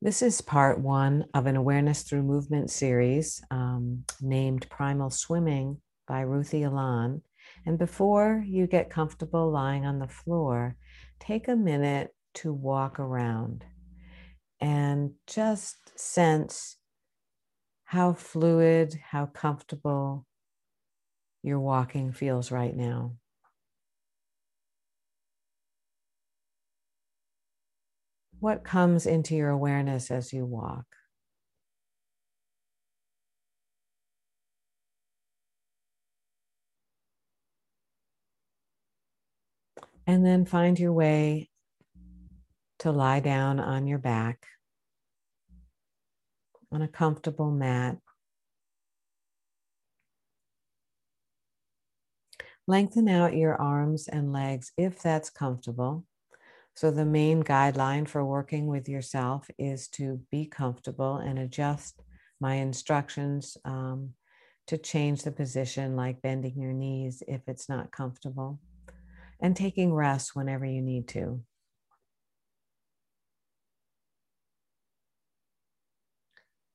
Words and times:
This 0.00 0.22
is 0.22 0.40
part 0.40 0.78
one 0.78 1.24
of 1.34 1.46
an 1.46 1.56
awareness 1.56 2.04
through 2.04 2.22
movement 2.22 2.70
series 2.70 3.42
um, 3.50 4.04
named 4.20 4.70
Primal 4.70 5.10
Swimming 5.10 5.78
by 6.06 6.20
Ruthy 6.20 6.62
Alon. 6.62 7.22
And 7.66 7.76
before 7.76 8.44
you 8.46 8.68
get 8.68 8.90
comfortable 8.90 9.50
lying 9.50 9.84
on 9.84 9.98
the 9.98 10.06
floor, 10.06 10.76
take 11.18 11.48
a 11.48 11.56
minute 11.56 12.14
to 12.34 12.52
walk 12.52 13.00
around 13.00 13.64
and 14.60 15.14
just 15.26 15.98
sense 15.98 16.76
how 17.82 18.12
fluid, 18.12 18.96
how 19.10 19.26
comfortable 19.26 20.26
your 21.42 21.58
walking 21.58 22.12
feels 22.12 22.52
right 22.52 22.76
now. 22.76 23.14
What 28.40 28.62
comes 28.62 29.04
into 29.04 29.34
your 29.34 29.50
awareness 29.50 30.10
as 30.12 30.32
you 30.32 30.46
walk? 30.46 30.84
And 40.06 40.24
then 40.24 40.46
find 40.46 40.78
your 40.78 40.92
way 40.92 41.50
to 42.78 42.92
lie 42.92 43.20
down 43.20 43.58
on 43.58 43.86
your 43.86 43.98
back 43.98 44.46
on 46.70 46.80
a 46.80 46.88
comfortable 46.88 47.50
mat. 47.50 47.98
Lengthen 52.66 53.08
out 53.08 53.34
your 53.34 53.56
arms 53.56 54.06
and 54.06 54.32
legs 54.32 54.72
if 54.76 55.02
that's 55.02 55.28
comfortable. 55.28 56.04
So, 56.78 56.92
the 56.92 57.04
main 57.04 57.42
guideline 57.42 58.06
for 58.06 58.24
working 58.24 58.68
with 58.68 58.88
yourself 58.88 59.50
is 59.58 59.88
to 59.96 60.20
be 60.30 60.46
comfortable 60.46 61.16
and 61.16 61.36
adjust 61.36 62.00
my 62.40 62.54
instructions 62.54 63.56
um, 63.64 64.10
to 64.68 64.78
change 64.78 65.24
the 65.24 65.32
position, 65.32 65.96
like 65.96 66.22
bending 66.22 66.56
your 66.56 66.72
knees 66.72 67.20
if 67.26 67.40
it's 67.48 67.68
not 67.68 67.90
comfortable, 67.90 68.60
and 69.40 69.56
taking 69.56 69.92
rest 69.92 70.36
whenever 70.36 70.64
you 70.64 70.80
need 70.80 71.08
to. 71.08 71.42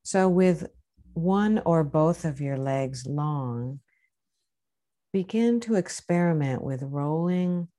So, 0.04 0.28
with 0.28 0.68
one 1.14 1.62
or 1.66 1.86
both 1.86 2.26
of 2.26 2.42
your 2.42 2.58
legs 2.58 3.06
long, 3.08 3.80
begin 5.14 5.62
to 5.62 5.76
experiment 5.76 6.62
with 6.62 6.84
rolling 6.84 7.70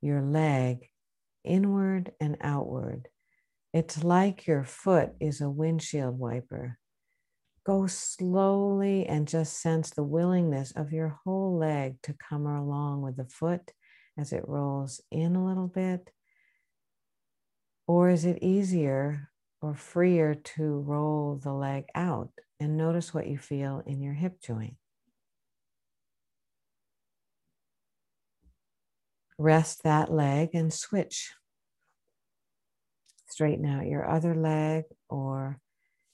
your 0.00 0.22
leg 0.22 0.88
inward 1.44 2.12
and 2.20 2.36
outward. 2.40 3.08
It's 3.72 4.04
like 4.04 4.46
your 4.46 4.64
foot 4.64 5.10
is 5.20 5.40
a 5.40 5.50
windshield 5.50 6.18
wiper. 6.18 6.78
Go 7.64 7.86
slowly 7.86 9.06
and 9.06 9.28
just 9.28 9.60
sense 9.60 9.90
the 9.90 10.02
willingness 10.02 10.72
of 10.72 10.92
your 10.92 11.20
whole 11.24 11.56
leg 11.56 11.96
to 12.02 12.14
come 12.14 12.46
along 12.46 13.02
with 13.02 13.16
the 13.16 13.24
foot 13.24 13.70
as 14.18 14.32
it 14.32 14.46
rolls 14.46 15.00
in 15.10 15.36
a 15.36 15.46
little 15.46 15.68
bit. 15.68 16.10
Or 17.86 18.10
is 18.10 18.24
it 18.24 18.42
easier 18.42 19.30
or 19.60 19.74
freer 19.74 20.34
to 20.34 20.80
roll 20.80 21.40
the 21.42 21.52
leg 21.52 21.84
out 21.94 22.30
and 22.60 22.76
notice 22.76 23.14
what 23.14 23.26
you 23.26 23.38
feel 23.38 23.82
in 23.86 24.02
your 24.02 24.14
hip 24.14 24.40
joint? 24.42 24.74
Rest 29.38 29.82
that 29.82 30.12
leg 30.12 30.50
and 30.54 30.72
switch. 30.72 31.32
Straighten 33.28 33.66
out 33.66 33.86
your 33.86 34.08
other 34.08 34.34
leg 34.34 34.84
or 35.08 35.58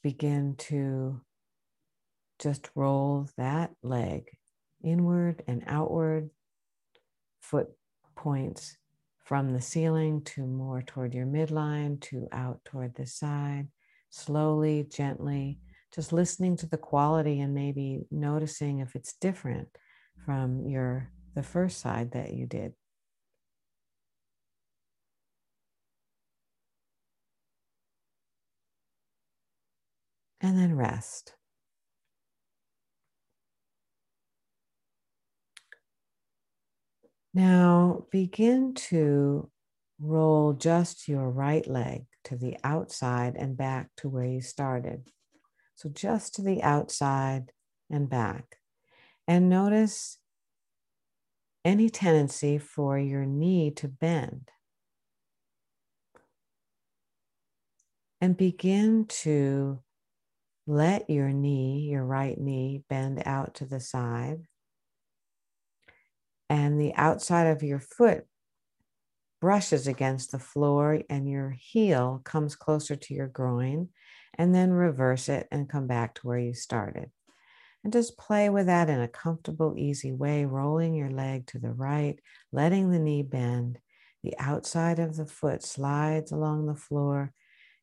begin 0.02 0.54
to 0.56 1.20
just 2.38 2.70
roll 2.74 3.28
that 3.36 3.72
leg 3.82 4.30
inward 4.82 5.42
and 5.48 5.64
outward, 5.66 6.30
foot 7.40 7.68
points 8.16 8.76
from 9.24 9.52
the 9.52 9.60
ceiling 9.60 10.22
to 10.22 10.46
more 10.46 10.82
toward 10.82 11.14
your 11.14 11.26
midline 11.26 12.00
to 12.00 12.28
out 12.32 12.60
toward 12.64 12.94
the 12.94 13.06
side, 13.06 13.68
slowly, 14.10 14.86
gently, 14.90 15.58
just 15.94 16.12
listening 16.12 16.56
to 16.56 16.66
the 16.66 16.78
quality 16.78 17.40
and 17.40 17.54
maybe 17.54 18.00
noticing 18.10 18.78
if 18.78 18.94
it's 18.94 19.14
different 19.14 19.68
from 20.24 20.66
your 20.66 21.10
the 21.34 21.42
first 21.42 21.80
side 21.80 22.12
that 22.12 22.32
you 22.32 22.46
did. 22.46 22.72
And 30.40 30.58
then 30.58 30.74
rest. 30.74 31.34
Now 37.34 38.06
begin 38.10 38.74
to 38.74 39.50
roll 40.00 40.52
just 40.54 41.08
your 41.08 41.30
right 41.30 41.66
leg 41.66 42.06
to 42.24 42.36
the 42.36 42.56
outside 42.64 43.36
and 43.36 43.56
back 43.56 43.90
to 43.98 44.08
where 44.08 44.24
you 44.24 44.40
started. 44.40 45.08
So 45.74 45.88
just 45.88 46.34
to 46.34 46.42
the 46.42 46.62
outside 46.62 47.52
and 47.90 48.08
back. 48.08 48.56
And 49.26 49.48
notice 49.48 50.18
any 51.64 51.90
tendency 51.90 52.58
for 52.58 52.98
your 52.98 53.26
knee 53.26 53.70
to 53.72 53.88
bend. 53.88 54.50
And 58.20 58.36
begin 58.36 59.06
to 59.22 59.80
let 60.68 61.08
your 61.08 61.30
knee, 61.30 61.88
your 61.90 62.04
right 62.04 62.38
knee, 62.38 62.82
bend 62.90 63.22
out 63.24 63.54
to 63.54 63.64
the 63.64 63.80
side. 63.80 64.42
And 66.50 66.78
the 66.78 66.94
outside 66.94 67.46
of 67.46 67.62
your 67.62 67.80
foot 67.80 68.24
brushes 69.40 69.86
against 69.86 70.30
the 70.30 70.38
floor, 70.38 71.00
and 71.08 71.26
your 71.26 71.56
heel 71.58 72.20
comes 72.22 72.54
closer 72.54 72.96
to 72.96 73.14
your 73.14 73.28
groin. 73.28 73.88
And 74.36 74.54
then 74.54 74.70
reverse 74.70 75.30
it 75.30 75.48
and 75.50 75.70
come 75.70 75.86
back 75.86 76.14
to 76.16 76.26
where 76.26 76.38
you 76.38 76.52
started. 76.52 77.10
And 77.82 77.92
just 77.92 78.18
play 78.18 78.50
with 78.50 78.66
that 78.66 78.90
in 78.90 79.00
a 79.00 79.08
comfortable, 79.08 79.74
easy 79.78 80.12
way, 80.12 80.44
rolling 80.44 80.94
your 80.94 81.10
leg 81.10 81.46
to 81.46 81.58
the 81.58 81.72
right, 81.72 82.18
letting 82.52 82.90
the 82.90 82.98
knee 82.98 83.22
bend. 83.22 83.78
The 84.22 84.34
outside 84.38 84.98
of 84.98 85.16
the 85.16 85.26
foot 85.26 85.62
slides 85.62 86.30
along 86.30 86.66
the 86.66 86.76
floor 86.76 87.32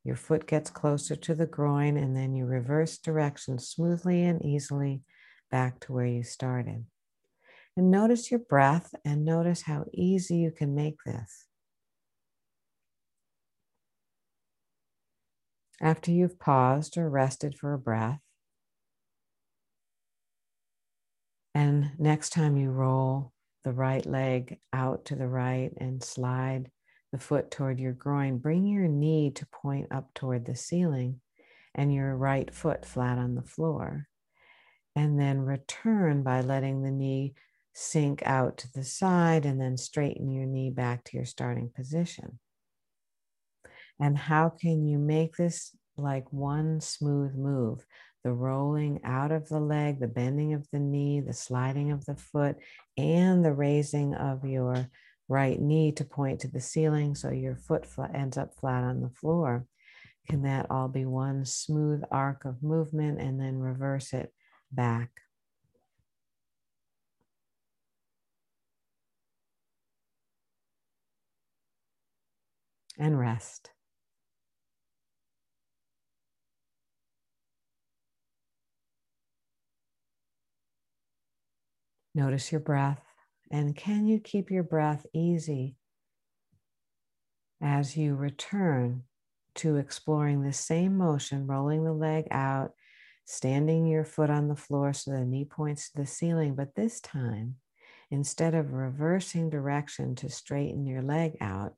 your 0.06 0.16
foot 0.16 0.46
gets 0.46 0.70
closer 0.70 1.16
to 1.16 1.34
the 1.34 1.48
groin, 1.48 1.98
and 1.98 2.16
then 2.16 2.36
you 2.36 2.46
reverse 2.46 3.00
direction 3.00 3.58
smoothly 3.58 4.24
and 4.24 4.46
easily 4.46 5.02
back 5.50 5.80
to 5.82 5.94
where 5.94 6.06
you 6.06 6.24
started. 6.24 6.86
And 7.76 7.90
notice 7.90 8.30
your 8.30 8.40
breath 8.40 8.94
and 9.04 9.26
notice 9.26 9.64
how 9.64 9.86
easy 9.92 10.38
you 10.38 10.52
can 10.52 10.76
make 10.76 10.98
this. 11.06 11.48
After 15.82 16.12
you've 16.12 16.40
paused 16.40 16.98
or 16.98 17.10
rested 17.10 17.58
for 17.58 17.74
a 17.74 17.80
breath, 17.80 18.22
and 21.56 21.92
next 21.98 22.30
time 22.30 22.58
you 22.58 22.70
roll 22.70 23.34
the 23.64 23.74
right 23.74 24.06
leg 24.06 24.60
out 24.72 25.06
to 25.06 25.16
the 25.16 25.28
right 25.28 25.72
and 25.78 26.04
slide 26.04 26.70
the 27.16 27.22
foot 27.22 27.50
toward 27.50 27.80
your 27.80 27.94
groin. 27.94 28.38
Bring 28.40 28.68
your 28.68 28.90
knee 28.90 29.32
to 29.36 29.46
point 29.46 29.88
up 29.90 30.14
toward 30.14 30.46
the 30.46 30.56
ceiling 30.56 31.22
and 31.74 31.94
your 31.94 32.14
right 32.14 32.54
foot 32.54 32.86
flat 32.86 33.18
on 33.18 33.36
the 33.36 33.42
floor. 33.42 34.10
And 34.98 35.18
then 35.18 35.40
return 35.40 36.24
by 36.24 36.42
letting 36.42 36.84
the 36.84 36.92
knee 36.92 37.36
sink 37.74 38.22
out 38.26 38.58
to 38.58 38.74
the 38.74 38.84
side 38.84 39.46
and 39.46 39.62
then 39.62 39.78
straighten 39.78 40.30
your 40.30 40.46
knee 40.46 40.72
back 40.72 41.06
to 41.06 41.16
your 41.16 41.26
starting 41.26 41.72
position. 41.74 42.38
And 43.98 44.18
how 44.18 44.50
can 44.50 44.86
you 44.86 44.98
make 44.98 45.38
this 45.38 45.74
like 45.96 46.34
one 46.34 46.82
smooth 46.82 47.34
move? 47.34 47.86
The 48.26 48.34
rolling 48.34 49.00
out 49.06 49.32
of 49.32 49.48
the 49.48 49.62
leg, 49.62 50.02
the 50.02 50.08
bending 50.10 50.54
of 50.54 50.68
the 50.74 50.80
knee, 50.80 51.22
the 51.22 51.32
sliding 51.32 51.92
of 51.94 52.04
the 52.04 52.18
foot, 52.18 52.58
and 52.98 53.46
the 53.46 53.54
raising 53.54 54.16
of 54.16 54.44
your 54.44 54.90
right 55.28 55.60
knee 55.60 55.92
to 55.94 56.06
point 56.06 56.42
to 56.42 56.48
the 56.48 56.62
ceiling 56.62 57.16
so 57.16 57.32
your 57.32 57.56
foot 57.56 57.86
ends 58.14 58.38
up 58.38 58.54
flat 58.56 58.84
on 58.84 59.02
the 59.02 59.10
floor. 59.10 59.66
Can 60.30 60.44
that 60.44 60.68
all 60.70 60.88
be 60.88 61.06
one 61.06 61.46
smooth 61.46 62.04
arc 62.12 62.46
of 62.46 62.64
movement 62.64 63.20
and 63.22 63.40
then 63.40 63.60
reverse 63.60 64.14
it 64.14 64.34
back? 64.72 65.10
And 72.98 73.20
rest. 73.20 73.72
Notice 82.16 82.52
your 82.52 82.62
breath. 82.62 83.05
And 83.56 83.74
can 83.74 84.06
you 84.06 84.20
keep 84.20 84.52
your 84.52 84.64
breath 84.64 85.06
easy 85.14 85.78
as 87.62 87.96
you 87.96 88.14
return 88.14 89.04
to 89.56 89.78
exploring 89.78 90.42
the 90.42 90.52
same 90.52 90.98
motion, 90.98 91.48
rolling 91.48 91.86
the 91.86 91.94
leg 91.94 92.28
out, 92.32 92.72
standing 93.24 93.88
your 93.88 94.04
foot 94.04 94.30
on 94.30 94.50
the 94.50 94.58
floor 94.58 94.92
so 94.92 95.12
the 95.12 95.24
knee 95.24 95.46
points 95.46 95.90
to 95.90 96.02
the 96.02 96.06
ceiling. 96.06 96.56
But 96.56 96.76
this 96.76 97.00
time, 97.00 97.56
instead 98.12 98.56
of 98.56 98.74
reversing 98.74 99.50
direction 99.50 100.16
to 100.16 100.30
straighten 100.30 100.86
your 100.86 101.02
leg 101.02 101.38
out, 101.40 101.76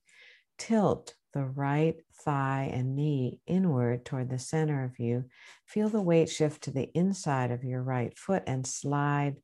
tilt 0.57 1.13
the 1.31 1.45
right 1.45 1.97
thigh 2.25 2.71
and 2.73 2.95
knee 2.95 3.39
inward 3.45 4.03
toward 4.03 4.31
the 4.31 4.39
center 4.39 4.83
of 4.83 4.97
you. 4.97 5.25
Feel 5.67 5.89
the 5.89 6.01
weight 6.01 6.29
shift 6.29 6.63
to 6.63 6.71
the 6.71 6.89
inside 6.95 7.51
of 7.51 7.63
your 7.63 7.83
right 7.83 8.17
foot 8.17 8.41
and 8.47 8.65
slide 8.65 9.35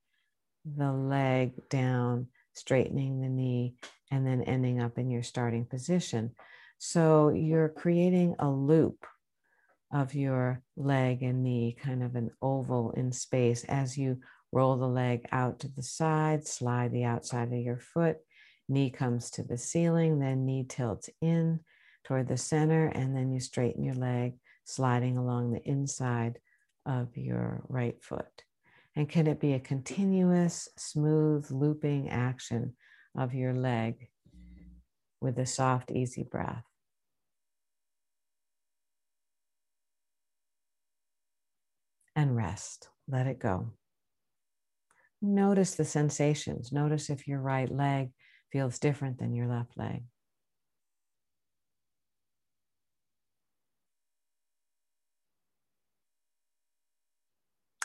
the 0.65 0.91
leg 0.91 1.53
down, 1.69 2.27
straightening 2.53 3.21
the 3.21 3.29
knee, 3.29 3.75
and 4.11 4.25
then 4.25 4.41
ending 4.43 4.81
up 4.81 4.97
in 4.97 5.09
your 5.09 5.23
starting 5.23 5.65
position. 5.65 6.31
So 6.77 7.29
you're 7.29 7.69
creating 7.69 8.35
a 8.39 8.49
loop 8.49 9.05
of 9.91 10.15
your 10.15 10.61
leg 10.75 11.21
and 11.21 11.43
knee, 11.43 11.77
kind 11.79 12.03
of 12.03 12.15
an 12.15 12.31
oval 12.41 12.91
in 12.91 13.11
space 13.11 13.63
as 13.65 13.97
you 13.97 14.19
roll 14.51 14.77
the 14.77 14.87
leg 14.87 15.25
out 15.31 15.59
to 15.59 15.67
the 15.67 15.83
side, 15.83 16.47
slide 16.47 16.91
the 16.91 17.03
outside 17.03 17.51
of 17.51 17.59
your 17.59 17.79
foot, 17.79 18.17
knee 18.69 18.89
comes 18.89 19.31
to 19.31 19.43
the 19.43 19.57
ceiling, 19.57 20.19
then 20.19 20.45
knee 20.45 20.65
tilts 20.67 21.09
in 21.21 21.59
toward 22.03 22.27
the 22.27 22.37
center, 22.37 22.87
and 22.87 23.15
then 23.15 23.31
you 23.31 23.39
straighten 23.39 23.83
your 23.83 23.95
leg, 23.95 24.33
sliding 24.65 25.17
along 25.17 25.51
the 25.51 25.63
inside 25.63 26.39
of 26.85 27.15
your 27.15 27.63
right 27.67 28.01
foot. 28.03 28.43
And 28.95 29.09
can 29.09 29.27
it 29.27 29.39
be 29.39 29.53
a 29.53 29.59
continuous, 29.59 30.69
smooth, 30.77 31.49
looping 31.49 32.09
action 32.09 32.75
of 33.17 33.33
your 33.33 33.53
leg 33.53 34.09
with 35.19 35.39
a 35.39 35.45
soft, 35.45 35.91
easy 35.91 36.23
breath? 36.23 36.63
And 42.15 42.35
rest. 42.35 42.89
Let 43.07 43.25
it 43.25 43.39
go. 43.39 43.71
Notice 45.21 45.75
the 45.75 45.85
sensations. 45.85 46.71
Notice 46.71 47.09
if 47.09 47.27
your 47.27 47.39
right 47.39 47.69
leg 47.69 48.11
feels 48.51 48.77
different 48.77 49.17
than 49.17 49.33
your 49.33 49.47
left 49.47 49.77
leg. 49.77 50.03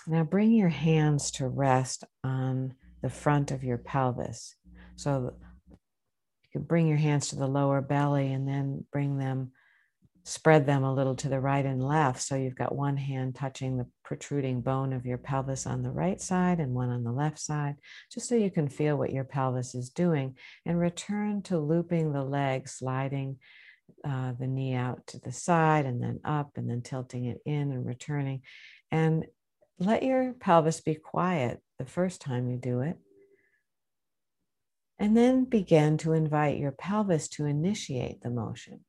Now 0.08 0.24
bring 0.24 0.52
your 0.52 0.70
hands 0.70 1.30
to 1.32 1.46
rest 1.46 2.04
on 2.24 2.72
the 3.02 3.10
front 3.10 3.50
of 3.50 3.62
your 3.62 3.76
pelvis. 3.76 4.56
So 4.96 5.34
you 5.68 6.48
can 6.50 6.62
bring 6.62 6.88
your 6.88 6.96
hands 6.96 7.28
to 7.28 7.36
the 7.36 7.46
lower 7.46 7.82
belly 7.82 8.32
and 8.32 8.48
then 8.48 8.86
bring 8.90 9.18
them, 9.18 9.52
spread 10.24 10.64
them 10.64 10.82
a 10.82 10.94
little 10.94 11.14
to 11.16 11.28
the 11.28 11.38
right 11.38 11.64
and 11.64 11.86
left. 11.86 12.22
So 12.22 12.36
you've 12.36 12.56
got 12.56 12.74
one 12.74 12.96
hand 12.96 13.34
touching 13.34 13.76
the 13.76 13.86
protruding 14.02 14.62
bone 14.62 14.94
of 14.94 15.04
your 15.04 15.18
pelvis 15.18 15.66
on 15.66 15.82
the 15.82 15.90
right 15.90 16.20
side 16.20 16.58
and 16.58 16.72
one 16.72 16.88
on 16.88 17.04
the 17.04 17.12
left 17.12 17.38
side, 17.38 17.76
just 18.10 18.30
so 18.30 18.34
you 18.34 18.50
can 18.50 18.68
feel 18.68 18.96
what 18.96 19.12
your 19.12 19.24
pelvis 19.24 19.74
is 19.74 19.90
doing. 19.90 20.38
And 20.64 20.80
return 20.80 21.42
to 21.42 21.58
looping 21.58 22.12
the 22.12 22.24
leg, 22.24 22.66
sliding 22.66 23.36
uh, 24.04 24.32
the 24.40 24.46
knee 24.46 24.74
out 24.74 25.06
to 25.08 25.18
the 25.18 25.32
side 25.32 25.84
and 25.84 26.02
then 26.02 26.20
up 26.24 26.52
and 26.56 26.68
then 26.68 26.80
tilting 26.80 27.26
it 27.26 27.40
in 27.44 27.72
and 27.72 27.84
returning. 27.84 28.40
And 28.90 29.26
let 29.78 30.02
your 30.02 30.32
pelvis 30.32 30.80
be 30.80 30.94
quiet 30.94 31.60
the 31.78 31.86
first 31.86 32.20
time 32.20 32.48
you 32.48 32.56
do 32.56 32.80
it. 32.80 32.98
And 34.98 35.16
then 35.16 35.44
begin 35.44 35.96
to 35.98 36.12
invite 36.12 36.58
your 36.58 36.72
pelvis 36.72 37.28
to 37.30 37.46
initiate 37.46 38.20
the 38.20 38.30
motion 38.30 38.80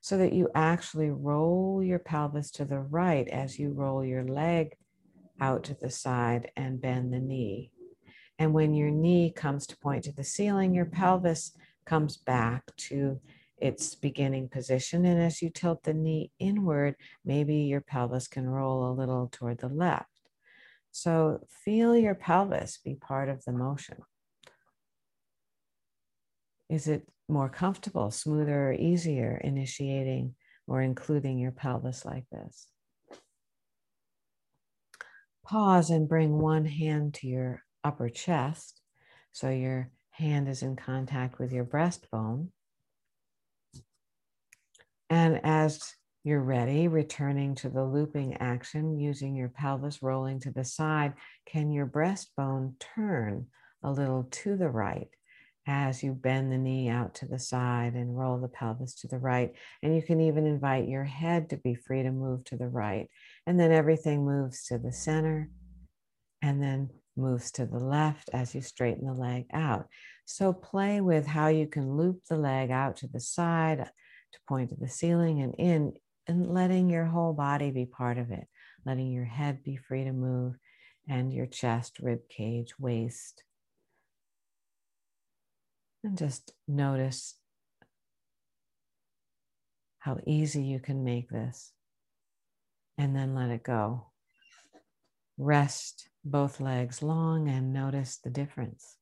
so 0.00 0.16
that 0.16 0.32
you 0.32 0.48
actually 0.54 1.10
roll 1.10 1.82
your 1.82 1.98
pelvis 1.98 2.50
to 2.52 2.64
the 2.64 2.80
right 2.80 3.28
as 3.28 3.58
you 3.58 3.70
roll 3.72 4.02
your 4.02 4.24
leg 4.24 4.74
out 5.40 5.64
to 5.64 5.74
the 5.74 5.90
side 5.90 6.50
and 6.56 6.80
bend 6.80 7.12
the 7.12 7.18
knee. 7.18 7.70
And 8.38 8.54
when 8.54 8.74
your 8.74 8.90
knee 8.90 9.30
comes 9.30 9.66
to 9.66 9.76
point 9.76 10.04
to 10.04 10.12
the 10.12 10.24
ceiling, 10.24 10.74
your 10.74 10.86
pelvis 10.86 11.52
comes 11.84 12.16
back 12.16 12.62
to 12.76 13.20
its 13.60 13.94
beginning 13.94 14.48
position. 14.48 15.04
And 15.04 15.20
as 15.20 15.42
you 15.42 15.50
tilt 15.50 15.82
the 15.82 15.94
knee 15.94 16.30
inward, 16.38 16.96
maybe 17.24 17.56
your 17.56 17.80
pelvis 17.80 18.28
can 18.28 18.48
roll 18.48 18.90
a 18.90 18.94
little 18.94 19.28
toward 19.30 19.58
the 19.58 19.68
left. 19.68 20.08
So 20.92 21.46
feel 21.64 21.96
your 21.96 22.14
pelvis 22.14 22.78
be 22.84 22.94
part 22.94 23.28
of 23.28 23.44
the 23.44 23.52
motion. 23.52 23.98
Is 26.68 26.88
it 26.88 27.08
more 27.28 27.48
comfortable, 27.48 28.10
smoother, 28.10 28.70
or 28.70 28.72
easier 28.72 29.40
initiating 29.42 30.34
or 30.66 30.82
including 30.82 31.38
your 31.38 31.52
pelvis 31.52 32.04
like 32.04 32.24
this? 32.30 32.68
Pause 35.44 35.90
and 35.90 36.08
bring 36.08 36.38
one 36.38 36.64
hand 36.64 37.14
to 37.14 37.26
your 37.26 37.64
upper 37.82 38.08
chest 38.08 38.80
so 39.32 39.48
your 39.50 39.90
hand 40.10 40.48
is 40.48 40.62
in 40.62 40.76
contact 40.76 41.38
with 41.38 41.52
your 41.52 41.64
breastbone. 41.64 42.48
And 45.10 45.40
as 45.44 45.92
you're 46.22 46.42
ready, 46.42 46.86
returning 46.86 47.56
to 47.56 47.68
the 47.68 47.84
looping 47.84 48.36
action 48.36 48.98
using 48.98 49.34
your 49.34 49.48
pelvis 49.48 50.02
rolling 50.02 50.38
to 50.40 50.52
the 50.52 50.64
side, 50.64 51.14
can 51.46 51.72
your 51.72 51.86
breastbone 51.86 52.74
turn 52.78 53.46
a 53.82 53.90
little 53.90 54.28
to 54.30 54.56
the 54.56 54.68
right 54.68 55.08
as 55.66 56.02
you 56.02 56.12
bend 56.12 56.52
the 56.52 56.58
knee 56.58 56.88
out 56.88 57.14
to 57.16 57.26
the 57.26 57.38
side 57.38 57.94
and 57.94 58.16
roll 58.16 58.38
the 58.38 58.48
pelvis 58.48 58.94
to 59.00 59.08
the 59.08 59.18
right? 59.18 59.52
And 59.82 59.96
you 59.96 60.02
can 60.02 60.20
even 60.20 60.46
invite 60.46 60.88
your 60.88 61.04
head 61.04 61.50
to 61.50 61.56
be 61.56 61.74
free 61.74 62.04
to 62.04 62.12
move 62.12 62.44
to 62.44 62.56
the 62.56 62.68
right. 62.68 63.08
And 63.48 63.58
then 63.58 63.72
everything 63.72 64.24
moves 64.24 64.64
to 64.66 64.78
the 64.78 64.92
center 64.92 65.50
and 66.40 66.62
then 66.62 66.88
moves 67.16 67.50
to 67.52 67.66
the 67.66 67.80
left 67.80 68.30
as 68.32 68.54
you 68.54 68.60
straighten 68.60 69.06
the 69.06 69.12
leg 69.12 69.46
out. 69.52 69.88
So 70.24 70.52
play 70.52 71.00
with 71.00 71.26
how 71.26 71.48
you 71.48 71.66
can 71.66 71.96
loop 71.96 72.20
the 72.28 72.36
leg 72.36 72.70
out 72.70 72.98
to 72.98 73.08
the 73.08 73.20
side 73.20 73.90
to 74.32 74.38
point 74.48 74.70
to 74.70 74.76
the 74.76 74.88
ceiling 74.88 75.40
and 75.40 75.54
in, 75.58 75.92
and 76.26 76.52
letting 76.52 76.90
your 76.90 77.06
whole 77.06 77.32
body 77.32 77.70
be 77.70 77.86
part 77.86 78.18
of 78.18 78.30
it, 78.30 78.46
letting 78.84 79.10
your 79.10 79.24
head 79.24 79.62
be 79.62 79.76
free 79.76 80.04
to 80.04 80.12
move 80.12 80.54
and 81.08 81.32
your 81.32 81.46
chest, 81.46 81.98
rib 82.00 82.20
cage, 82.28 82.78
waist. 82.78 83.42
And 86.04 86.16
just 86.16 86.52
notice 86.66 87.34
how 89.98 90.18
easy 90.26 90.62
you 90.62 90.80
can 90.80 91.04
make 91.04 91.28
this. 91.28 91.72
And 92.96 93.16
then 93.16 93.34
let 93.34 93.50
it 93.50 93.62
go. 93.62 94.06
Rest 95.36 96.08
both 96.24 96.60
legs 96.60 97.02
long 97.02 97.48
and 97.48 97.72
notice 97.72 98.18
the 98.22 98.30
difference. 98.30 98.96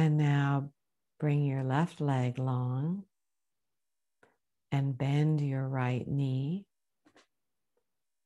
And 0.00 0.16
now 0.16 0.70
bring 1.18 1.44
your 1.44 1.62
left 1.62 2.00
leg 2.00 2.38
long 2.38 3.04
and 4.72 4.96
bend 4.96 5.42
your 5.42 5.68
right 5.68 6.08
knee. 6.08 6.64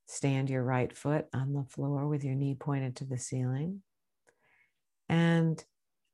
Stand 0.07 0.50
your 0.50 0.62
right 0.62 0.97
foot 0.97 1.26
on 1.35 1.52
the 1.52 1.64
floor 1.64 2.07
with 2.07 2.23
your 2.23 2.37
knee 2.37 2.54
pointed 2.54 2.95
to 2.95 3.04
the 3.04 3.19
ceiling. 3.19 3.83
And 5.09 5.64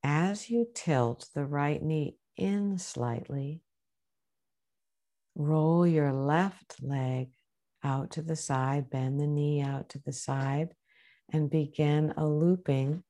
as 0.03 0.49
you 0.49 0.67
tilt 0.75 1.29
the 1.35 1.45
right 1.45 1.83
knee 1.83 2.17
in 2.39 2.79
slightly, 2.79 3.61
roll 5.35 5.87
your 5.87 6.11
left 6.11 6.83
leg 6.83 7.35
out 7.85 8.13
to 8.13 8.23
the 8.23 8.35
side, 8.35 8.89
bend 8.89 9.21
the 9.21 9.27
knee 9.27 9.61
out 9.61 9.91
to 9.91 9.99
the 9.99 10.15
side, 10.15 10.71
and 11.31 11.51
begin 11.51 12.15
a 12.17 12.27
looping 12.27 13.05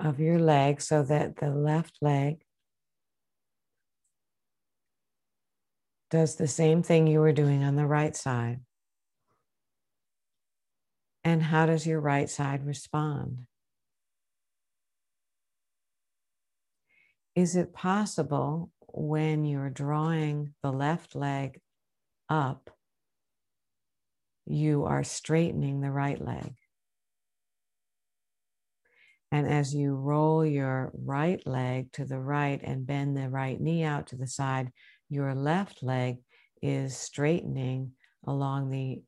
of 0.00 0.18
your 0.18 0.38
leg 0.38 0.80
so 0.80 1.02
that 1.02 1.36
the 1.36 1.50
left 1.50 1.98
leg 2.00 2.42
does 6.10 6.36
the 6.36 6.48
same 6.48 6.82
thing 6.82 7.06
you 7.06 7.20
were 7.20 7.32
doing 7.32 7.62
on 7.62 7.76
the 7.76 7.86
right 7.86 8.16
side. 8.16 8.60
And 11.22 11.42
how 11.42 11.66
does 11.66 11.86
your 11.86 12.00
right 12.00 12.28
side 12.28 12.66
respond? 12.66 13.46
Is 17.36 17.54
it 17.54 17.72
possible 17.72 18.70
when 18.88 19.44
you're 19.44 19.70
drawing 19.70 20.54
the 20.62 20.72
left 20.72 21.14
leg 21.14 21.60
up, 22.28 22.70
you 24.46 24.84
are 24.84 25.04
straightening 25.04 25.80
the 25.80 25.92
right 25.92 26.20
leg? 26.20 26.54
And 29.32 29.46
as 29.46 29.74
you 29.74 29.94
roll 29.94 30.44
your 30.44 30.92
right 30.94 31.40
leg 31.46 31.92
to 31.92 32.04
the 32.04 32.18
right 32.18 32.60
and 32.62 32.86
bend 32.86 33.16
the 33.16 33.28
right 33.28 33.60
knee 33.60 33.84
out 33.84 34.08
to 34.08 34.16
the 34.16 34.26
side, 34.26 34.72
your 35.08 35.34
left 35.34 35.82
leg 35.82 36.18
is 36.62 36.96
straightening 36.96 37.92
along 38.26 38.70
the, 38.70 39.02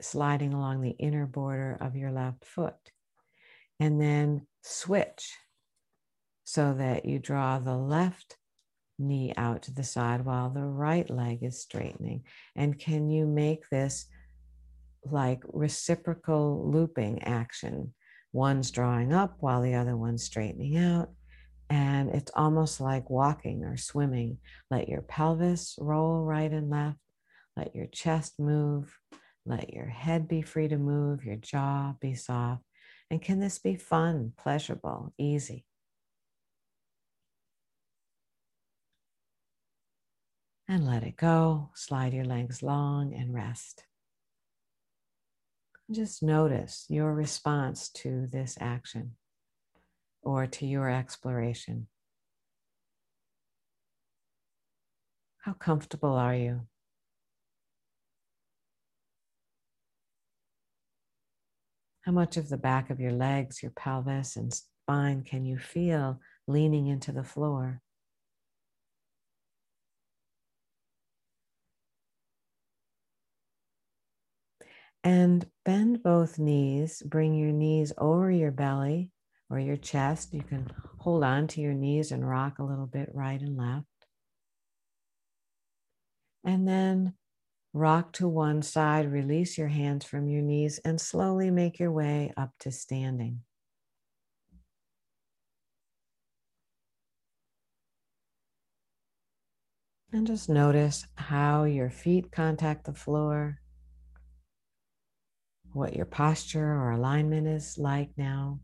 sliding 0.00 0.52
along 0.52 0.80
the 0.80 0.96
inner 0.98 1.26
border 1.26 1.78
of 1.80 1.96
your 1.96 2.10
left 2.10 2.44
foot. 2.44 2.74
And 3.80 4.00
then 4.00 4.46
switch 4.62 5.32
so 6.44 6.74
that 6.74 7.04
you 7.04 7.18
draw 7.18 7.58
the 7.58 7.76
left 7.76 8.36
knee 8.98 9.32
out 9.36 9.62
to 9.62 9.72
the 9.72 9.84
side 9.84 10.24
while 10.24 10.50
the 10.50 10.64
right 10.64 11.08
leg 11.08 11.42
is 11.42 11.60
straightening. 11.60 12.24
And 12.56 12.78
can 12.78 13.08
you 13.08 13.26
make 13.26 13.68
this 13.70 14.06
like 15.04 15.42
reciprocal 15.52 16.68
looping 16.70 17.22
action? 17.22 17.94
One's 18.32 18.70
drawing 18.70 19.12
up 19.12 19.36
while 19.40 19.62
the 19.62 19.74
other 19.74 19.96
one's 19.96 20.24
straightening 20.24 20.76
out. 20.76 21.10
And 21.70 22.08
it's 22.10 22.32
almost 22.34 22.80
like 22.80 23.10
walking 23.10 23.64
or 23.64 23.76
swimming. 23.76 24.38
Let 24.70 24.88
your 24.88 25.02
pelvis 25.02 25.76
roll 25.80 26.24
right 26.24 26.50
and 26.50 26.70
left. 26.70 26.98
Let 27.56 27.74
your 27.74 27.86
chest 27.86 28.38
move. 28.38 28.98
Let 29.48 29.72
your 29.72 29.86
head 29.86 30.28
be 30.28 30.42
free 30.42 30.68
to 30.68 30.76
move, 30.76 31.24
your 31.24 31.36
jaw 31.36 31.94
be 32.00 32.14
soft. 32.14 32.62
And 33.10 33.22
can 33.22 33.40
this 33.40 33.58
be 33.58 33.76
fun, 33.76 34.34
pleasurable, 34.36 35.14
easy? 35.16 35.64
And 40.68 40.86
let 40.86 41.02
it 41.02 41.16
go. 41.16 41.70
Slide 41.74 42.12
your 42.12 42.26
legs 42.26 42.62
long 42.62 43.14
and 43.14 43.32
rest. 43.32 43.84
Just 45.90 46.22
notice 46.22 46.84
your 46.90 47.14
response 47.14 47.88
to 47.90 48.26
this 48.30 48.58
action 48.60 49.12
or 50.22 50.46
to 50.46 50.66
your 50.66 50.90
exploration. 50.90 51.86
How 55.38 55.54
comfortable 55.54 56.12
are 56.12 56.34
you? 56.34 56.66
How 62.02 62.12
much 62.12 62.36
of 62.36 62.50
the 62.50 62.58
back 62.58 62.90
of 62.90 63.00
your 63.00 63.12
legs, 63.12 63.62
your 63.62 63.72
pelvis, 63.72 64.36
and 64.36 64.52
spine 64.52 65.22
can 65.22 65.46
you 65.46 65.56
feel 65.58 66.20
leaning 66.46 66.88
into 66.88 67.12
the 67.12 67.24
floor? 67.24 67.80
And 75.04 75.46
bend 75.64 76.02
both 76.02 76.38
knees. 76.38 77.02
Bring 77.04 77.34
your 77.34 77.52
knees 77.52 77.92
over 77.98 78.30
your 78.30 78.50
belly 78.50 79.10
or 79.48 79.58
your 79.58 79.76
chest. 79.76 80.34
You 80.34 80.42
can 80.42 80.70
hold 80.98 81.24
on 81.24 81.46
to 81.48 81.60
your 81.60 81.74
knees 81.74 82.12
and 82.12 82.28
rock 82.28 82.58
a 82.58 82.64
little 82.64 82.86
bit 82.86 83.08
right 83.14 83.40
and 83.40 83.56
left. 83.56 83.86
And 86.44 86.66
then 86.66 87.14
rock 87.72 88.12
to 88.14 88.28
one 88.28 88.62
side, 88.62 89.10
release 89.10 89.56
your 89.56 89.68
hands 89.68 90.04
from 90.04 90.28
your 90.28 90.42
knees, 90.42 90.78
and 90.84 91.00
slowly 91.00 91.50
make 91.50 91.78
your 91.78 91.92
way 91.92 92.32
up 92.36 92.50
to 92.60 92.72
standing. 92.72 93.42
And 100.10 100.26
just 100.26 100.48
notice 100.48 101.06
how 101.16 101.64
your 101.64 101.90
feet 101.90 102.32
contact 102.32 102.84
the 102.86 102.94
floor, 102.94 103.60
what 105.78 105.94
your 105.94 106.06
posture 106.06 106.72
or 106.72 106.90
alignment 106.90 107.46
is 107.46 107.78
like 107.78 108.10
now. 108.16 108.60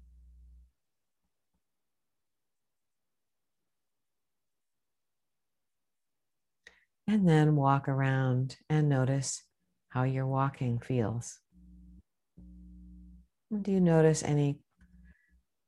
And 7.07 7.29
then 7.29 7.55
walk 7.55 7.89
around 7.89 8.57
and 8.69 8.89
notice 8.89 9.45
how 9.91 10.03
your 10.03 10.27
walking 10.27 10.81
feels. 10.81 11.39
Do 13.63 13.71
you 13.71 13.81
notice 13.81 14.23
any 14.23 14.59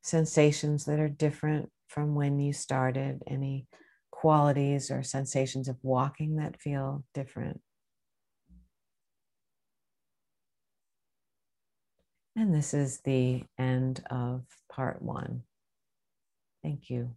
sensations 0.02 0.86
that 0.86 0.98
are 0.98 1.08
different 1.08 1.70
from 1.88 2.14
when 2.14 2.40
you 2.40 2.52
started? 2.52 3.22
Any 3.26 3.68
qualities 4.10 4.90
or 4.90 5.02
sensations 5.02 5.68
of 5.68 5.76
walking 5.82 6.36
that 6.36 6.60
feel 6.60 7.04
different? 7.14 7.60
And 12.36 12.54
this 12.54 12.74
is 12.74 13.00
the 13.00 13.44
end 13.58 14.04
of 14.10 14.42
part 14.70 15.00
one. 15.00 15.42
Thank 16.62 16.90
you. 16.90 17.16